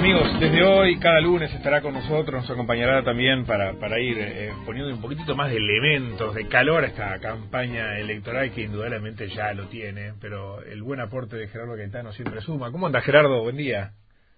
Amigos, 0.00 0.40
desde 0.40 0.64
hoy, 0.64 0.98
cada 0.98 1.20
lunes 1.20 1.54
estará 1.54 1.82
con 1.82 1.92
nosotros, 1.92 2.40
nos 2.40 2.50
acompañará 2.50 3.04
también 3.04 3.44
para, 3.44 3.74
para 3.74 4.00
ir 4.00 4.16
eh, 4.18 4.50
poniendo 4.64 4.94
un 4.94 5.02
poquitito 5.02 5.36
más 5.36 5.50
de 5.50 5.58
elementos, 5.58 6.34
de 6.34 6.48
calor 6.48 6.84
a 6.84 6.86
esta 6.86 7.18
campaña 7.20 7.98
electoral 7.98 8.50
que 8.50 8.62
indudablemente 8.62 9.28
ya 9.28 9.52
lo 9.52 9.66
tiene, 9.66 10.14
pero 10.18 10.62
el 10.62 10.82
buen 10.82 11.00
aporte 11.00 11.36
de 11.36 11.48
Gerardo 11.48 11.76
Quintano 11.76 12.12
siempre 12.12 12.40
suma. 12.40 12.72
¿Cómo 12.72 12.86
anda 12.86 13.02
Gerardo? 13.02 13.42
Buen 13.42 13.58
día. 13.58 13.90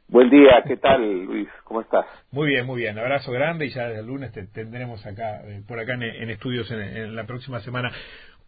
Buen 0.09 0.31
día, 0.31 0.65
¿qué 0.67 0.79
tal 0.79 1.27
Luis? 1.27 1.49
¿Cómo 1.63 1.81
estás? 1.81 2.07
Muy 2.33 2.49
bien, 2.49 2.67
muy 2.67 2.81
bien. 2.81 2.99
Abrazo 2.99 3.31
grande 3.31 3.67
y 3.67 3.71
ya 3.71 3.87
desde 3.87 4.01
el 4.01 4.07
lunes 4.07 4.33
te 4.33 4.45
tendremos 4.49 5.07
acá, 5.07 5.43
eh, 5.45 5.63
por 5.69 5.79
acá 5.79 5.93
en, 5.95 6.29
estudios 6.29 6.69
en, 6.73 7.15
la 7.15 7.23
próxima 7.23 7.61
semana. 7.61 7.93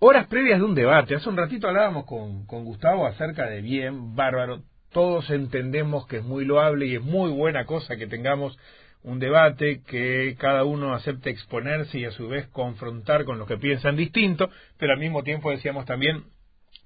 Horas 0.01 0.27
previas 0.27 0.59
de 0.59 0.65
un 0.65 0.75
debate. 0.75 1.15
Hace 1.15 1.29
un 1.29 1.37
ratito 1.37 1.69
hablábamos 1.69 2.07
con, 2.07 2.45
con 2.47 2.65
Gustavo 2.65 3.07
acerca 3.07 3.47
de 3.47 3.63
bien, 3.63 4.17
bárbaro, 4.17 4.63
todos 4.95 5.29
entendemos 5.29 6.07
que 6.07 6.19
es 6.19 6.25
muy 6.25 6.47
loable 6.47 6.87
y 6.87 6.95
es 6.95 7.03
muy 7.03 7.31
buena 7.31 7.67
cosa 7.67 7.97
que 7.97 8.07
tengamos 8.07 8.59
un 9.03 9.19
debate, 9.19 9.83
que 9.87 10.35
cada 10.39 10.65
uno 10.65 10.95
acepte 10.95 11.29
exponerse 11.29 11.99
y 11.99 12.05
a 12.07 12.11
su 12.11 12.29
vez 12.29 12.49
confrontar 12.49 13.27
con 13.27 13.39
los 13.39 13.47
que 13.47 13.59
piensan 13.59 13.97
distinto, 13.97 14.49
pero 14.79 14.95
al 14.95 14.99
mismo 14.99 15.23
tiempo 15.23 15.51
decíamos 15.51 15.85
también, 15.85 16.25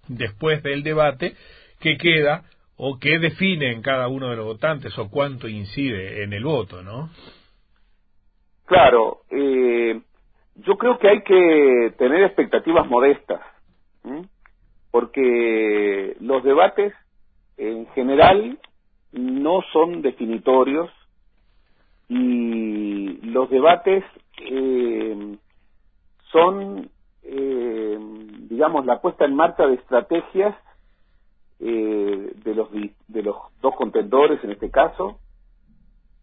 después 0.09 0.63
del 0.65 0.83
debate, 0.83 1.37
qué 1.79 1.97
queda 1.97 2.43
o 2.77 2.99
qué 2.99 3.21
define 3.21 3.73
en 3.73 3.83
cada 3.83 4.09
uno 4.09 4.30
de 4.30 4.37
los 4.37 4.47
votantes 4.47 4.99
o 4.99 5.09
cuánto 5.11 5.47
incide 5.47 6.25
en 6.25 6.33
el 6.33 6.43
voto, 6.43 6.83
¿no? 6.83 7.11
Claro, 8.65 9.21
eh, 9.30 10.01
yo 10.57 10.77
creo 10.77 10.99
que 10.99 11.09
hay 11.09 11.23
que 11.23 11.95
tener 11.99 12.25
expectativas 12.25 12.87
modestas, 12.88 13.41
porque 14.91 16.16
los 16.21 16.43
debates 16.43 16.93
en 17.59 17.87
general 17.89 18.59
no 19.12 19.61
son 19.73 20.01
definitorios 20.03 20.91
y 22.09 23.19
los 23.27 23.51
debates 23.51 24.05
eh, 24.51 25.37
son, 26.32 26.88
eh, 27.23 27.99
digamos, 28.49 28.87
la 28.87 29.01
puesta 29.01 29.24
en 29.24 29.35
marcha 29.35 29.66
de 29.66 29.74
estrategias 29.74 30.55
eh, 31.60 32.32
de 32.45 32.55
los 32.55 32.69
de 33.09 33.23
los 33.23 33.37
dos 33.60 33.75
contendores 33.75 34.43
en 34.45 34.52
este 34.52 34.71
caso 34.71 35.19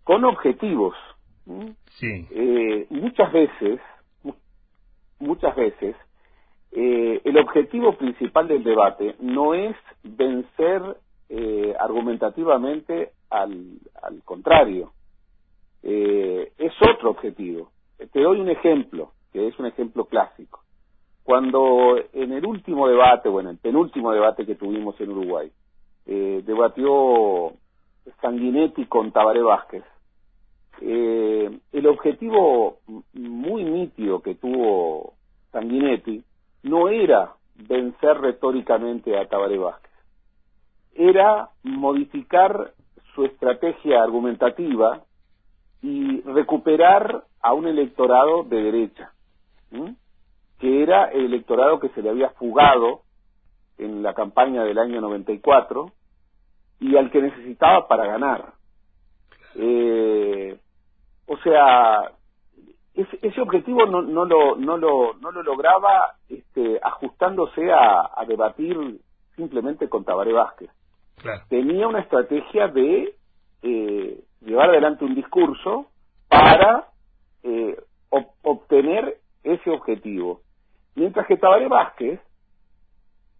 con 0.03 0.23
objetivos. 0.23 0.95
Sí. 1.99 2.27
muchas 2.89 3.31
veces, 3.31 3.79
muchas 5.19 5.55
veces, 5.55 5.95
el 6.71 7.37
objetivo 7.37 7.95
principal 7.95 8.47
del 8.47 8.63
debate 8.63 9.15
no 9.19 9.53
es 9.53 9.75
vencer 10.03 10.81
eh, 11.29 11.75
argumentativamente 11.79 13.11
al, 13.29 13.79
al 14.01 14.23
contrario. 14.23 14.91
Eh, 15.83 16.51
es 16.57 16.73
otro 16.81 17.11
objetivo. 17.11 17.71
Te 18.11 18.21
doy 18.21 18.39
un 18.39 18.49
ejemplo, 18.49 19.11
que 19.31 19.47
es 19.47 19.57
un 19.59 19.67
ejemplo 19.67 20.05
clásico. 20.05 20.61
Cuando 21.23 21.97
en 22.13 22.33
el 22.33 22.45
último 22.45 22.87
debate, 22.87 23.29
bueno, 23.29 23.49
el 23.49 23.57
penúltimo 23.57 24.11
debate 24.11 24.45
que 24.45 24.55
tuvimos 24.55 24.99
en 24.99 25.09
Uruguay, 25.09 25.51
eh, 26.05 26.43
debatió 26.45 27.53
Sanguinetti 28.21 28.85
con 28.85 29.11
Tabaré 29.11 29.41
Vázquez, 29.41 29.83
eh, 30.81 31.59
el 31.71 31.87
objetivo 31.87 32.79
muy 33.13 33.63
nítido 33.63 34.21
que 34.21 34.35
tuvo 34.35 35.13
Sanguinetti 35.51 36.21
no 36.63 36.89
era 36.89 37.33
vencer 37.55 38.19
retóricamente 38.19 39.17
a 39.17 39.27
Tabaré 39.27 39.57
Vázquez 39.57 39.94
era 40.95 41.49
modificar 41.63 42.71
su 43.13 43.25
estrategia 43.25 44.01
argumentativa 44.01 45.01
y 45.81 46.21
recuperar 46.21 47.25
a 47.41 47.53
un 47.53 47.67
electorado 47.67 48.43
de 48.43 48.63
derecha, 48.63 49.11
que 50.59 50.81
era 50.81 51.05
el 51.11 51.25
electorado 51.25 51.79
que 51.79 51.89
se 51.89 52.01
le 52.01 52.09
había 52.09 52.29
fugado 52.31 53.01
en 53.77 54.01
la 54.01 54.13
campaña 54.13 54.63
del 54.63 54.79
año 54.79 55.01
94 55.01 55.91
y 56.79 56.95
al 56.95 57.11
que 57.11 57.21
necesitaba 57.21 57.87
para 57.87 58.07
ganar. 58.07 58.53
Eh, 59.55 60.57
o 61.27 61.37
sea, 61.37 62.11
ese, 62.93 63.41
objetivo 63.41 63.85
no, 63.85 64.01
no, 64.01 64.25
lo, 64.25 64.55
no, 64.55 64.77
lo, 64.77 65.13
no 65.15 65.31
lo 65.31 65.43
lograba 65.43 66.15
este, 66.29 66.79
ajustándose 66.81 67.71
a, 67.71 68.11
a 68.15 68.25
debatir 68.25 69.01
simplemente 69.35 69.89
con 69.89 70.05
Tabaré 70.05 70.31
Vázquez 70.31 70.69
tenía 71.49 71.87
una 71.87 72.01
estrategia 72.01 72.67
de 72.67 73.15
eh, 73.61 74.19
llevar 74.41 74.69
adelante 74.69 75.05
un 75.05 75.15
discurso 75.15 75.87
para 76.27 76.87
eh, 77.43 77.77
obtener 78.09 79.17
ese 79.43 79.69
objetivo. 79.69 80.41
Mientras 80.95 81.27
que 81.27 81.37
Tabaré 81.37 81.67
Vázquez 81.67 82.19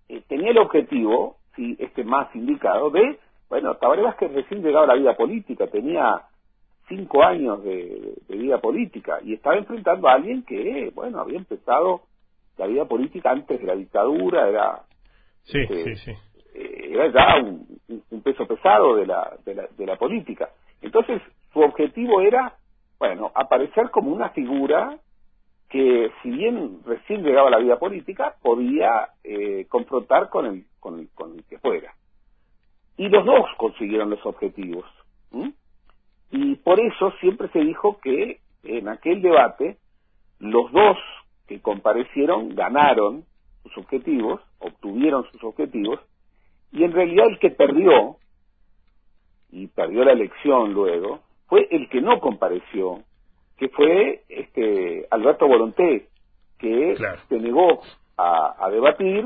eh, 0.09 0.21
tenía 0.27 0.51
el 0.51 0.57
objetivo, 0.57 1.37
si 1.55 1.75
este 1.79 2.03
más 2.03 2.33
indicado, 2.35 2.89
de, 2.89 3.19
bueno, 3.49 3.75
Tabaré 3.75 4.01
Vázquez 4.01 4.31
recién 4.33 4.61
llegaba 4.61 4.85
a 4.85 4.89
la 4.89 4.95
vida 4.95 5.15
política, 5.15 5.67
tenía 5.67 6.23
cinco 6.87 7.23
años 7.23 7.63
de, 7.63 8.15
vida 8.29 8.59
política 8.59 9.19
y 9.23 9.33
estaba 9.33 9.57
enfrentando 9.57 10.07
a 10.07 10.13
alguien 10.13 10.43
que, 10.43 10.91
bueno, 10.93 11.19
había 11.19 11.37
empezado 11.37 12.01
la 12.57 12.67
vida 12.67 12.85
política 12.85 13.31
antes 13.31 13.59
de 13.59 13.65
la 13.65 13.75
dictadura, 13.75 14.47
era... 14.49 14.81
Sí, 15.43 15.59
este, 15.59 15.95
sí, 15.95 15.95
sí 15.95 16.24
era 16.95 17.11
ya 17.11 17.43
un, 17.43 18.21
peso 18.21 18.47
pesado 18.47 18.95
de 18.95 19.05
la, 19.05 19.37
de 19.45 19.53
la, 19.53 19.67
de 19.77 19.85
la 19.85 19.97
política. 19.97 20.49
Entonces, 20.81 21.21
su 21.53 21.59
objetivo 21.59 22.21
era, 22.21 22.55
bueno, 22.97 23.31
aparecer 23.35 23.91
como 23.91 24.11
una 24.11 24.29
figura 24.29 24.97
que, 25.69 26.11
si 26.21 26.29
bien 26.29 26.79
recién 26.85 27.23
llegaba 27.23 27.47
a 27.49 27.51
la 27.51 27.59
vida 27.59 27.77
política, 27.77 28.35
podía 28.41 29.09
eh, 29.23 29.65
confrontar 29.69 30.29
con 30.29 30.45
el, 30.45 30.65
con, 30.79 30.99
el, 30.99 31.09
con 31.13 31.33
el 31.33 31.43
que 31.45 31.59
fuera. 31.59 31.93
Y 32.97 33.09
los 33.09 33.25
dos 33.25 33.45
consiguieron 33.57 34.09
los 34.09 34.25
objetivos. 34.25 34.85
Y 36.31 36.55
por 36.55 36.79
eso 36.79 37.11
siempre 37.19 37.49
se 37.49 37.59
dijo 37.59 37.99
que 38.01 38.39
en 38.63 38.87
aquel 38.87 39.21
debate 39.21 39.77
los 40.39 40.71
dos 40.71 40.97
que 41.47 41.61
comparecieron 41.61 42.55
ganaron 42.55 43.25
sus 43.63 43.77
objetivos, 43.77 44.41
obtuvieron 44.59 45.25
sus 45.31 45.43
objetivos, 45.43 45.99
y 46.75 46.83
en 46.83 46.91
realidad 46.91 47.27
el 47.29 47.39
que 47.39 47.51
perdió, 47.51 48.17
y 49.49 49.67
perdió 49.67 50.03
la 50.03 50.11
elección 50.11 50.73
luego, 50.73 51.21
fue 51.47 51.67
el 51.71 51.87
que 51.89 52.01
no 52.01 52.19
compareció, 52.19 53.01
que 53.57 53.69
fue 53.69 54.23
este 54.27 55.07
Alberto 55.09 55.47
Volonté, 55.47 56.07
que 56.59 56.97
se 57.29 57.39
negó 57.39 57.81
a, 58.17 58.69
debatir 58.71 59.25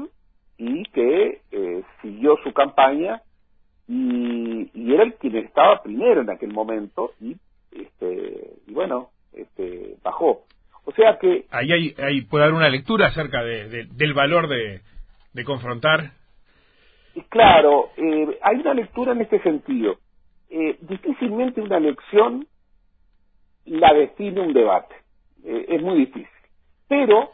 y 0.57 0.83
que 0.91 1.41
eh, 1.51 1.83
siguió 2.01 2.35
su 2.43 2.53
campaña 2.53 3.21
y, 3.87 4.93
era 4.93 5.03
el 5.03 5.15
quien 5.15 5.37
estaba 5.37 5.81
primero 5.81 6.21
en 6.21 6.29
aquel 6.29 6.51
momento 6.51 7.13
y 7.21 7.35
este 7.71 8.53
y 8.67 8.73
bueno 8.73 9.09
este 9.33 9.95
bajó. 10.03 10.43
O 10.85 10.91
sea 10.91 11.17
que 11.19 11.45
ahí 11.51 11.71
hay, 11.71 11.95
ahí 12.03 12.21
puede 12.21 12.43
haber 12.43 12.55
una 12.55 12.69
lectura 12.69 13.07
acerca 13.07 13.43
de, 13.43 13.85
del 13.85 14.13
valor 14.13 14.47
de, 14.47 14.81
de 15.33 15.43
confrontar 15.43 16.18
Claro, 17.27 17.89
eh, 17.97 18.39
hay 18.41 18.57
una 18.57 18.73
lectura 18.73 19.11
en 19.11 19.21
este 19.21 19.41
sentido. 19.41 19.97
Eh, 20.49 20.77
difícilmente 20.81 21.61
una 21.61 21.77
elección 21.77 22.47
la 23.65 23.93
define 23.93 24.41
un 24.41 24.53
debate. 24.53 24.95
Eh, 25.43 25.65
es 25.69 25.81
muy 25.81 25.97
difícil. 25.97 26.27
Pero 26.87 27.31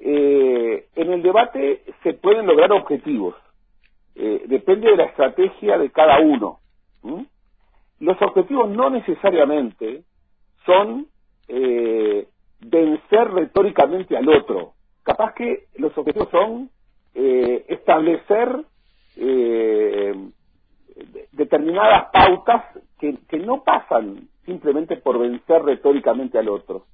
en 0.00 1.12
el 1.12 1.22
debate 1.22 1.82
se 2.04 2.14
pueden 2.14 2.46
lograr 2.46 2.70
objetivos. 2.72 3.34
depende 4.14 4.90
de 4.90 4.96
la 4.96 5.04
estrategia 5.04 5.76
de 5.76 5.90
cada 5.90 6.20
uno. 6.20 6.60
Los 7.98 8.20
objetivos 8.22 8.70
no 8.70 8.90
necesariamente 8.90 10.02
son 10.64 11.06
vencer 12.60 13.30
retóricamente 13.32 14.16
al 14.16 14.28
otro. 14.28 14.74
Capaz 15.02 15.34
que 15.34 15.64
los 15.76 15.96
objetivos 15.98 16.28
son 16.30 16.70
establecer 17.14 18.64
eh, 19.18 20.14
determinadas 21.32 22.10
pautas 22.12 22.64
que, 22.98 23.18
que 23.28 23.38
no 23.38 23.62
pasan 23.62 24.28
simplemente 24.44 24.96
por 24.96 25.18
vencer 25.18 25.62
retóricamente 25.62 26.38
al 26.38 26.48
otro. 26.48 26.86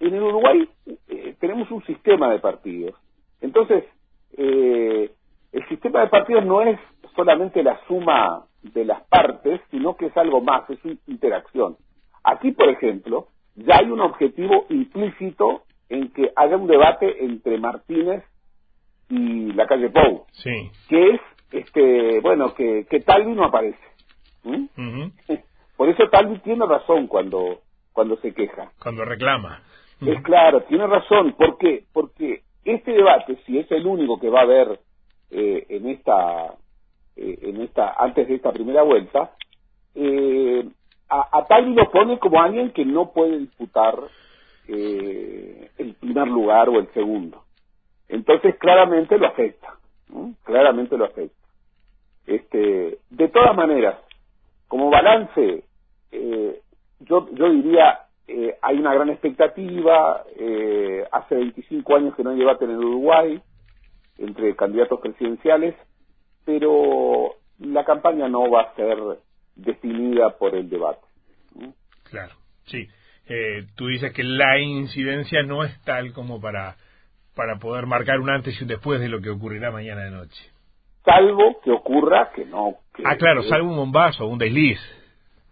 En 0.00 0.14
el 0.14 0.22
Uruguay 0.22 0.68
eh, 1.08 1.34
tenemos 1.40 1.70
un 1.70 1.84
sistema 1.84 2.30
de 2.30 2.38
partidos. 2.38 2.94
Entonces, 3.40 3.84
eh, 4.36 5.10
el 5.52 5.68
sistema 5.68 6.00
de 6.00 6.08
partidos 6.08 6.44
no 6.44 6.62
es 6.62 6.78
solamente 7.14 7.62
la 7.62 7.80
suma 7.86 8.44
de 8.62 8.84
las 8.84 9.02
partes, 9.04 9.60
sino 9.70 9.96
que 9.96 10.06
es 10.06 10.16
algo 10.16 10.40
más, 10.40 10.68
es 10.70 10.84
una 10.84 10.96
interacción. 11.06 11.76
Aquí, 12.24 12.52
por 12.52 12.68
ejemplo, 12.68 13.28
ya 13.54 13.78
hay 13.78 13.90
un 13.90 14.00
objetivo 14.00 14.66
implícito 14.68 15.62
en 15.88 16.12
que 16.12 16.30
haya 16.36 16.56
un 16.56 16.66
debate 16.66 17.24
entre 17.24 17.58
Martínez 17.58 18.22
y 19.08 19.52
la 19.52 19.66
calle 19.66 19.90
Pou, 19.90 20.26
sí. 20.32 20.70
que 20.88 21.10
es 21.14 21.20
este 21.50 22.20
bueno 22.20 22.54
que, 22.54 22.86
que 22.88 23.00
tal 23.00 23.34
no 23.34 23.44
aparece 23.44 23.88
por 25.76 25.88
eso 25.88 26.08
Talvi 26.10 26.38
tiene 26.40 26.66
razón 26.66 27.06
cuando, 27.06 27.60
cuando 27.92 28.16
se 28.18 28.32
queja. 28.32 28.72
Cuando 28.80 29.04
reclama. 29.04 29.62
Es 30.00 30.22
claro, 30.22 30.62
tiene 30.62 30.86
razón. 30.86 31.32
¿Por 31.32 31.58
qué? 31.58 31.84
Porque 31.92 32.42
este 32.64 32.92
debate, 32.92 33.36
si 33.46 33.58
es 33.58 33.70
el 33.72 33.86
único 33.86 34.20
que 34.20 34.30
va 34.30 34.40
a 34.40 34.44
haber 34.44 34.80
eh, 35.30 35.66
en 35.68 35.88
esta, 35.88 36.54
eh, 37.16 37.38
en 37.42 37.60
esta, 37.62 37.94
antes 37.98 38.28
de 38.28 38.36
esta 38.36 38.52
primera 38.52 38.82
vuelta, 38.82 39.32
eh, 39.94 40.64
a, 41.08 41.38
a 41.38 41.46
Talvi 41.46 41.74
lo 41.74 41.90
pone 41.90 42.18
como 42.18 42.40
alguien 42.40 42.70
que 42.70 42.84
no 42.84 43.12
puede 43.12 43.38
disputar 43.38 43.98
eh, 44.68 45.70
el 45.78 45.94
primer 45.94 46.28
lugar 46.28 46.68
o 46.68 46.78
el 46.78 46.92
segundo. 46.92 47.42
Entonces 48.08 48.56
claramente 48.58 49.18
lo 49.18 49.26
afecta, 49.26 49.74
claramente 50.44 50.96
lo 50.96 51.06
afecta. 51.06 51.37
Este, 52.28 52.98
de 53.08 53.28
todas 53.28 53.56
maneras, 53.56 53.96
como 54.68 54.90
balance, 54.90 55.64
eh, 56.12 56.60
yo, 57.00 57.26
yo 57.32 57.50
diría, 57.50 58.00
eh, 58.26 58.54
hay 58.60 58.78
una 58.78 58.92
gran 58.92 59.08
expectativa, 59.08 60.24
eh, 60.38 61.06
hace 61.10 61.36
25 61.36 61.96
años 61.96 62.14
que 62.14 62.22
no 62.22 62.30
hay 62.30 62.38
debate 62.38 62.66
en 62.66 62.72
el 62.72 62.84
Uruguay 62.84 63.40
entre 64.18 64.54
candidatos 64.56 65.00
presidenciales, 65.00 65.74
pero 66.44 67.36
la 67.60 67.86
campaña 67.86 68.28
no 68.28 68.50
va 68.50 68.62
a 68.62 68.74
ser 68.74 68.98
definida 69.56 70.36
por 70.36 70.54
el 70.54 70.68
debate. 70.68 71.00
Claro, 72.10 72.34
sí. 72.66 72.86
Eh, 73.26 73.66
tú 73.74 73.86
dices 73.86 74.12
que 74.12 74.22
la 74.22 74.58
incidencia 74.58 75.42
no 75.44 75.64
es 75.64 75.80
tal 75.84 76.12
como 76.12 76.42
para, 76.42 76.76
para 77.34 77.58
poder 77.58 77.86
marcar 77.86 78.20
un 78.20 78.28
antes 78.28 78.60
y 78.60 78.64
un 78.64 78.68
después 78.68 79.00
de 79.00 79.08
lo 79.08 79.22
que 79.22 79.30
ocurrirá 79.30 79.70
mañana 79.70 80.02
de 80.02 80.10
noche. 80.10 80.57
Salvo 81.08 81.60
que 81.62 81.70
ocurra 81.70 82.30
que 82.34 82.44
no. 82.44 82.74
ah, 83.04 83.16
claro, 83.16 83.42
salvo 83.44 83.70
un 83.70 83.76
bombazo, 83.76 84.26
un 84.26 84.38
desliz. 84.38 84.78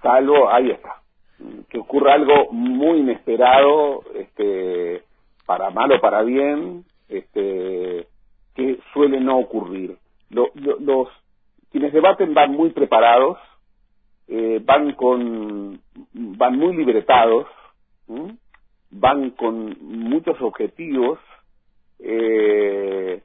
Salvo, 0.02 0.50
ahí 0.50 0.70
está. 0.70 0.96
Que 1.70 1.78
ocurra 1.78 2.12
algo 2.14 2.52
muy 2.52 2.98
inesperado, 2.98 4.02
este, 4.14 5.02
para 5.46 5.70
mal 5.70 5.92
o 5.92 6.00
para 6.00 6.22
bien, 6.22 6.84
este, 7.08 8.06
que 8.54 8.78
suele 8.92 9.20
no 9.20 9.38
ocurrir. 9.38 9.96
los 10.28 11.08
quienes 11.70 11.92
debaten 11.92 12.34
van 12.34 12.52
muy 12.52 12.70
preparados, 12.70 13.38
eh, 14.28 14.60
van 14.62 14.92
con 14.92 15.80
van 16.12 16.58
muy 16.58 16.76
libretados 16.76 17.46
van 18.90 19.30
con 19.30 19.76
muchos 19.80 20.40
objetivos 20.40 21.18
eh, 21.98 23.22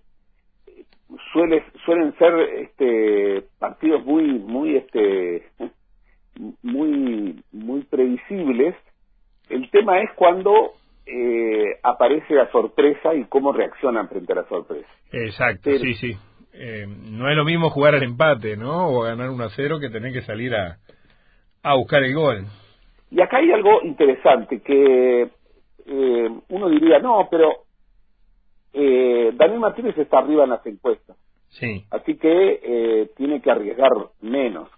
suele, 1.34 1.64
suelen 1.86 2.14
ser 2.18 2.34
este 2.60 3.44
partidos 3.60 4.06
muy 4.06 4.24
muy 4.24 4.78
este 4.78 5.44
muy 6.64 7.44
muy 7.52 7.84
previsibles. 7.84 8.76
El 9.50 9.70
tema 9.70 10.00
es 10.00 10.10
cuando 10.16 10.74
eh, 11.06 11.78
aparece 11.84 12.34
la 12.34 12.50
sorpresa 12.52 13.14
y 13.14 13.26
cómo 13.26 13.52
reaccionan 13.52 14.08
frente 14.08 14.34
a 14.34 14.38
la 14.38 14.48
sorpresa. 14.48 14.88
Exacto 15.12 15.72
sí 15.72 15.94
sí. 15.96 16.18
Eh, 16.54 16.86
no 16.88 17.30
es 17.30 17.36
lo 17.36 17.46
mismo 17.46 17.70
jugar 17.70 17.96
al 17.96 18.04
empate 18.04 18.58
no 18.58 18.90
o 18.90 19.02
ganar 19.04 19.30
1 19.30 19.44
a 19.44 19.50
0 19.50 19.80
que 19.80 19.90
tener 19.90 20.12
que 20.14 20.22
salir 20.22 20.54
a 20.56 20.78
a 21.64 21.76
buscar 21.76 22.04
el 22.04 22.14
gol. 22.14 22.46
Y 23.12 23.22
acá 23.22 23.38
hay 23.38 23.52
algo 23.52 23.82
interesante 23.84 24.62
que 24.62 25.30
eh, 25.86 26.30
uno 26.50 26.70
diría, 26.70 27.00
no, 27.00 27.28
pero 27.30 27.66
eh, 28.74 29.32
Daniel 29.34 29.60
Martínez 29.60 29.98
está 29.98 30.20
arriba 30.20 30.44
en 30.44 30.52
las 30.52 30.66
encuestas. 30.66 31.18
Sí. 31.50 31.86
Así 31.92 32.18
que 32.18 32.60
eh, 32.64 33.12
tiene 33.18 33.42
que 33.42 33.52
arriesgar 33.52 33.92
menos. 34.22 34.70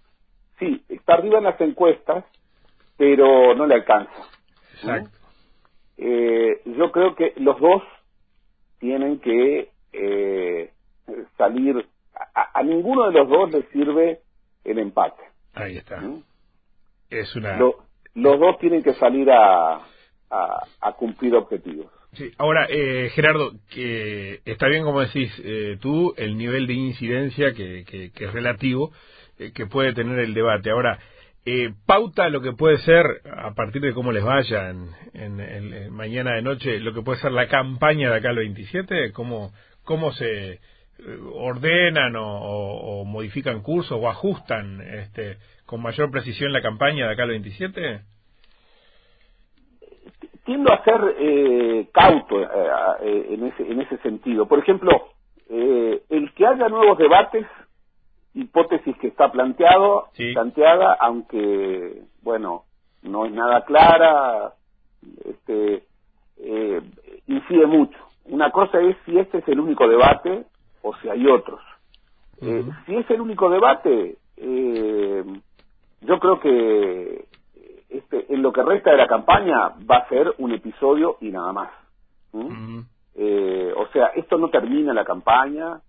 Sí, 0.60 0.84
está 0.90 1.16
arriba 1.16 1.38
en 1.38 1.44
las 1.46 1.62
encuestas, 1.62 2.26
pero 2.98 3.54
no 3.56 3.66
le 3.68 3.76
alcanza. 3.76 4.30
Exacto. 4.76 5.18
Eh, 5.98 6.62
yo 6.66 6.92
creo 6.92 7.16
que 7.16 7.34
los 7.38 7.60
dos 7.60 7.84
tienen 8.80 9.20
que 9.20 9.70
eh, 9.94 10.72
salir. 11.38 11.88
A, 12.36 12.62
ninguno 12.64 13.08
de 13.08 13.20
los 13.20 13.30
dos 13.30 13.52
le 13.52 13.64
sirve 13.72 14.22
el 14.64 14.80
empate. 14.80 15.22
Ahí 15.54 15.78
está. 15.78 16.02
Es 17.10 17.36
una 17.36 17.58
los 18.16 18.40
dos 18.40 18.58
tienen 18.60 18.84
que 18.84 18.94
salir 18.94 19.30
a, 19.32 19.82
a, 20.30 20.94
cumplir 20.94 21.36
objetivos. 21.36 21.92
Sí. 22.14 22.32
Ahora, 22.38 22.68
eh, 22.70 23.10
Gerardo, 23.16 23.54
que 23.72 24.42
está 24.46 24.68
bien 24.68 24.84
como 24.84 25.02
decís 25.02 25.32
eh, 25.44 25.78
tú, 25.82 26.14
el 26.16 26.38
nivel 26.38 26.68
de 26.68 26.74
incidencia 26.74 27.54
que, 27.54 27.84
que, 27.86 28.12
es 28.24 28.34
relativo, 28.34 28.92
eh, 29.40 29.52
que 29.52 29.66
puede 29.66 29.94
tener 29.94 30.20
el 30.20 30.36
debate. 30.36 30.70
Ahora, 30.70 31.00
eh, 31.46 31.74
pauta 31.88 32.30
lo 32.30 32.42
que 32.42 32.54
puede 32.54 32.78
ser, 32.80 33.06
a 33.26 33.54
partir 33.56 33.82
de 33.82 33.94
cómo 33.94 34.12
les 34.12 34.24
vaya 34.24 34.70
en, 34.70 35.92
mañana 35.92 36.36
de 36.36 36.44
noche, 36.44 36.80
lo 36.80 36.94
que 36.94 37.02
puede 37.02 37.20
ser 37.20 37.32
la 37.32 37.48
campaña 37.48 38.12
de 38.12 38.18
acá 38.18 38.30
al 38.30 38.38
27, 38.38 39.12
cómo, 39.12 39.52
cómo 39.84 40.12
se 40.14 40.60
ordenan 41.34 42.16
o, 42.16 43.02
o, 43.02 43.06
modifican 43.06 43.62
cursos 43.62 43.98
o 44.00 44.08
ajustan 44.08 44.82
este, 44.82 45.38
con 45.66 45.82
mayor 45.82 46.12
precisión 46.12 46.54
la 46.54 46.62
campaña 46.62 47.08
de 47.08 47.14
acá 47.14 47.24
al 47.24 47.30
27? 47.30 48.02
Tiendo 50.46 50.74
a 50.74 50.84
ser 50.84 51.16
eh, 51.20 51.88
cauto 51.94 52.42
eh, 52.42 52.48
eh, 53.02 53.28
en, 53.32 53.46
ese, 53.48 53.72
en 53.72 53.82
ese 53.82 53.98
sentido. 54.00 54.46
Por 54.46 54.60
ejemplo, 54.60 55.10
el 55.50 56.34
que 56.36 56.46
haya 56.48 56.68
nuevos 56.68 56.98
debates, 56.98 57.46
hipótesis 58.34 58.96
que 58.98 59.08
está 59.08 59.32
planteado, 59.32 60.08
planteada, 60.34 60.98
aunque, 61.00 62.02
bueno, 62.24 62.64
no 63.04 63.26
es 63.26 63.32
nada 63.32 63.64
clara, 63.66 64.54
este, 65.26 65.84
incide 67.28 67.68
mucho. 67.68 67.98
Una 68.26 68.52
cosa 68.52 68.80
es 68.80 68.96
si 69.06 69.18
este 69.20 69.40
es 69.40 69.48
el 69.48 69.60
único 69.60 69.88
debate 69.88 70.46
o 70.82 70.96
si 70.98 71.10
hay 71.10 71.26
otros. 71.28 71.62
si 72.40 72.96
es 72.96 73.10
el 73.10 73.22
único 73.22 73.50
debate, 73.50 74.18
eh, 74.38 75.24
yo 76.02 76.20
creo 76.20 76.40
que 76.40 77.26
este, 77.94 78.34
en 78.34 78.42
lo 78.42 78.52
que 78.52 78.64
resta 78.64 78.92
de 78.92 78.98
la 78.98 79.08
campaña 79.08 79.76
va 79.90 79.98
a 79.98 80.10
ser 80.10 80.34
un 80.40 80.52
episodio 80.52 81.18
y 81.22 81.30
nada 81.30 81.54
más. 81.54 81.70
eh, 83.16 83.74
o 83.78 83.88
sea, 83.94 84.08
esto 84.16 84.38
no 84.38 84.50
termina 84.50 84.94
la 84.94 85.06
campaña, 85.06 85.80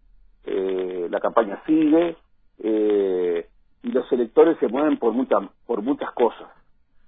eh, 0.44 1.08
la 1.10 1.20
campaña 1.20 1.62
sigue 1.64 2.16
eh, 2.58 3.48
y 3.82 3.88
los 3.90 4.10
electores 4.12 4.58
se 4.58 4.68
mueven 4.68 4.98
por 4.98 5.12
muchas 5.12 5.42
por 5.66 5.80
muchas 5.82 6.12
cosas, 6.12 6.48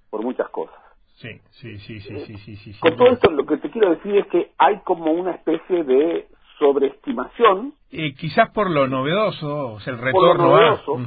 por 0.09 0.23
muchas 0.23 0.49
cosas. 0.49 0.75
Sí, 1.17 1.29
sí, 1.51 1.77
sí, 1.79 1.99
sí, 1.99 2.19
sí, 2.25 2.37
sí, 2.37 2.55
sí, 2.55 2.79
Con 2.79 2.95
todo 2.95 3.09
esto 3.09 3.31
lo 3.31 3.45
que 3.45 3.57
te 3.57 3.69
quiero 3.69 3.91
decir 3.91 4.15
es 4.17 4.27
que 4.27 4.51
hay 4.57 4.79
como 4.79 5.11
una 5.11 5.31
especie 5.31 5.83
de 5.83 6.27
sobreestimación. 6.59 7.73
Quizás 7.89 8.49
por 8.51 8.69
lo 8.69 8.87
novedoso, 8.87 9.73
o 9.73 9.79
sea, 9.79 9.93
el 9.93 9.99
retorno 9.99 10.49
novedoso, 10.49 10.99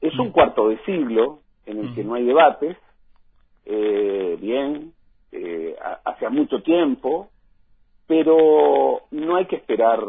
es 0.00 0.18
un 0.18 0.30
cuarto 0.30 0.68
de 0.68 0.78
siglo 0.84 1.40
en 1.66 1.78
el 1.78 1.94
que 1.94 2.04
no 2.04 2.14
hay 2.14 2.24
debates, 2.24 2.76
eh, 3.72 4.36
bien, 4.40 4.92
eh, 5.30 5.76
hace 6.04 6.28
mucho 6.28 6.60
tiempo, 6.62 7.30
pero 8.08 9.02
no 9.12 9.36
hay 9.36 9.46
que 9.46 9.56
esperar 9.56 10.00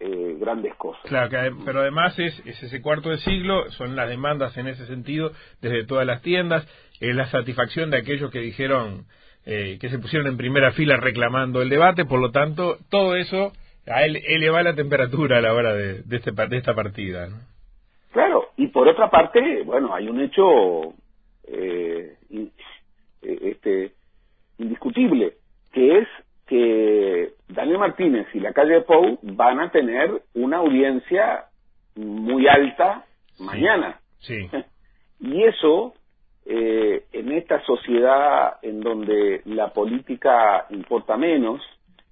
eh, 0.00 0.36
grandes 0.40 0.74
cosas. 0.74 1.02
Claro, 1.04 1.30
pero 1.64 1.82
además 1.82 2.18
es, 2.18 2.36
es, 2.44 2.60
ese 2.60 2.82
cuarto 2.82 3.10
de 3.10 3.18
siglo, 3.18 3.70
son 3.70 3.94
las 3.94 4.08
demandas 4.08 4.56
en 4.56 4.66
ese 4.66 4.86
sentido 4.86 5.30
desde 5.60 5.86
todas 5.86 6.04
las 6.04 6.20
tiendas, 6.22 6.66
es 7.00 7.14
la 7.14 7.26
satisfacción 7.26 7.90
de 7.90 7.98
aquellos 7.98 8.32
que 8.32 8.40
dijeron 8.40 9.04
eh, 9.46 9.78
que 9.80 9.88
se 9.88 10.00
pusieron 10.00 10.26
en 10.26 10.36
primera 10.36 10.72
fila 10.72 10.96
reclamando 10.96 11.62
el 11.62 11.68
debate, 11.68 12.04
por 12.04 12.20
lo 12.20 12.32
tanto, 12.32 12.78
todo 12.90 13.14
eso 13.14 13.52
a 13.86 14.04
él 14.04 14.20
eleva 14.26 14.64
la 14.64 14.74
temperatura 14.74 15.38
a 15.38 15.42
la 15.42 15.54
hora 15.54 15.74
de, 15.74 16.02
de, 16.02 16.16
este, 16.16 16.32
de 16.32 16.56
esta 16.56 16.74
partida. 16.74 17.28
¿no? 17.28 17.36
Claro, 18.10 18.48
y 18.56 18.66
por 18.66 18.88
otra 18.88 19.08
parte, 19.08 19.62
bueno, 19.64 19.94
hay 19.94 20.08
un 20.08 20.20
hecho 20.20 20.94
eh, 21.44 22.16
eh, 22.30 22.48
este, 23.22 23.92
indiscutible, 24.58 25.34
que 25.72 25.98
es 25.98 26.08
que 26.46 27.32
Daniel 27.48 27.78
Martínez 27.78 28.26
y 28.34 28.40
la 28.40 28.52
calle 28.52 28.74
de 28.74 28.80
Pou 28.82 29.18
van 29.22 29.60
a 29.60 29.70
tener 29.70 30.22
una 30.34 30.58
audiencia 30.58 31.46
muy 31.94 32.46
alta 32.46 33.04
mañana. 33.38 34.00
Sí. 34.20 34.48
Y 35.24 35.44
eso, 35.44 35.94
eh, 36.44 37.04
en 37.12 37.30
esta 37.30 37.64
sociedad 37.64 38.54
en 38.60 38.80
donde 38.80 39.40
la 39.44 39.72
política 39.72 40.66
importa 40.70 41.16
menos 41.16 41.62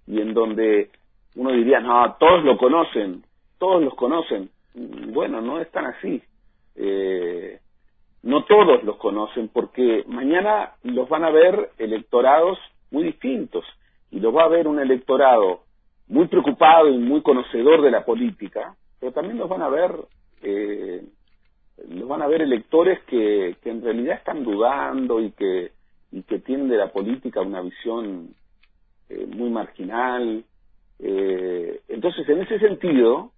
y 0.07 0.21
en 0.21 0.33
donde 0.33 0.91
uno 1.35 1.51
diría, 1.51 1.81
no, 1.81 2.15
todos 2.21 2.45
lo 2.45 2.57
conocen, 2.57 3.25
todos 3.59 3.83
los 3.83 3.97
conocen, 3.97 4.49
bueno, 4.75 5.41
no 5.41 5.61
es 5.61 5.69
tan 5.73 5.87
así. 5.87 6.23
Eh, 6.77 7.59
no 8.23 8.45
todos 8.45 8.83
los 8.85 8.97
conocen 8.97 9.49
porque 9.49 10.05
mañana 10.07 10.75
los 10.83 11.09
van 11.09 11.25
a 11.25 11.31
ver 11.31 11.71
electorados 11.79 12.59
muy 12.91 13.05
distintos 13.05 13.65
y 14.11 14.21
los 14.21 14.35
va 14.35 14.45
a 14.45 14.49
ver 14.49 14.69
un 14.69 14.79
electorado 14.81 15.61
muy 16.09 16.27
preocupado 16.27 16.89
y 16.89 16.99
muy 16.99 17.23
conocedor 17.23 17.83
de 17.83 17.91
la 17.91 18.05
política, 18.05 18.75
pero 18.99 19.13
también 19.13 19.39
los 19.39 19.49
van 19.49 19.63
a 19.63 19.69
ver 19.69 19.95
eh, 20.43 21.03
los 21.89 22.09
van 22.09 22.23
a 22.23 22.27
ver 22.27 22.43
electores 22.43 23.01
que, 23.05 23.57
que 23.63 23.71
en 23.71 23.83
realidad 23.83 24.17
están 24.17 24.45
dudando 24.45 25.21
y 25.21 25.31
que, 25.33 25.73
y 26.13 26.23
que 26.23 26.39
tienen 26.41 26.69
de 26.69 26.77
la 26.77 26.93
política 26.93 27.41
una 27.41 27.63
visión 27.63 28.35
eh, 29.09 29.27
muy 29.27 29.51
marginal. 29.51 30.45
Eh, 30.99 31.81
entonces, 31.89 32.29
en 32.29 32.43
ese 32.43 32.59
sentido, 32.59 33.33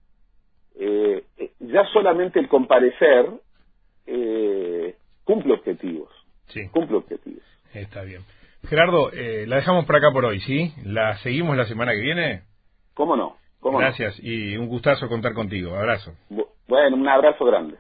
eh, 0.75 1.25
ya 1.61 1.85
solamente 1.93 2.41
el 2.41 2.49
comparecer 2.49 3.31
cumple 5.35 5.55
objetivos. 5.55 6.11
Sí. 6.49 6.69
Cumple 6.69 6.99
objetivos. 6.99 7.43
Está 7.73 8.03
bien. 8.03 8.23
Gerardo, 8.69 9.11
la 9.13 9.57
dejamos 9.57 9.87
por 9.87 9.97
acá 9.97 10.11
por 10.13 10.25
hoy, 10.25 10.41
¿sí? 10.41 10.73
¿La 10.85 11.17
seguimos 11.19 11.57
la 11.57 11.65
semana 11.67 11.93
que 11.93 12.01
viene? 12.01 12.43
¿Cómo 12.95 13.17
no? 13.17 13.37
¿Cómo 13.61 13.79
Gracias 13.79 14.19
y 14.23 14.57
un 14.57 14.69
gustazo 14.69 15.09
contar 15.09 15.35
contigo. 15.35 15.75
Abrazo. 15.75 16.13
Bueno, 16.69 16.97
un 16.97 17.09
abrazo 17.09 17.45
grande. 17.45 17.77